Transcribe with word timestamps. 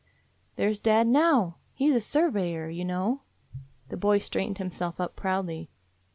"There 0.55 0.67
's 0.73 0.79
dad 0.79 1.05
now. 1.05 1.57
He 1.75 1.87
's 1.91 1.95
a 1.95 1.99
surveyor, 2.01 2.67
you 2.69 2.83
know." 2.83 3.21
The 3.89 3.97
boy 3.97 4.17
straightened 4.17 4.57
himself 4.57 4.99
up 4.99 5.15
proudly. 5.15 5.69